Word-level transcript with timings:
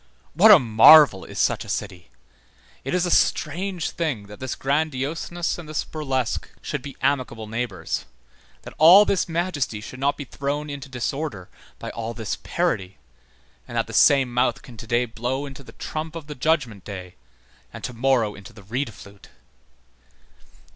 What 0.33 0.49
a 0.49 0.57
marvel 0.57 1.23
is 1.25 1.37
such 1.37 1.63
a 1.63 1.69
city! 1.69 2.09
it 2.83 2.95
is 2.95 3.05
a 3.05 3.11
strange 3.11 3.91
thing 3.91 4.25
that 4.25 4.39
this 4.39 4.55
grandioseness 4.55 5.59
and 5.59 5.69
this 5.69 5.83
burlesque 5.83 6.49
should 6.59 6.81
be 6.81 6.97
amicable 7.03 7.45
neighbors, 7.45 8.05
that 8.63 8.73
all 8.79 9.05
this 9.05 9.29
majesty 9.29 9.79
should 9.79 9.99
not 9.99 10.17
be 10.17 10.25
thrown 10.25 10.71
into 10.71 10.89
disorder 10.89 11.49
by 11.77 11.91
all 11.91 12.15
this 12.15 12.39
parody, 12.41 12.97
and 13.67 13.77
that 13.77 13.85
the 13.85 13.93
same 13.93 14.33
mouth 14.33 14.63
can 14.63 14.75
to 14.77 14.87
day 14.87 15.05
blow 15.05 15.45
into 15.45 15.61
the 15.63 15.73
trump 15.73 16.15
of 16.15 16.25
the 16.25 16.33
Judgment 16.33 16.83
Day, 16.83 17.13
and 17.71 17.83
to 17.83 17.93
morrow 17.93 18.33
into 18.33 18.53
the 18.53 18.63
reed 18.63 18.91
flute! 18.95 19.29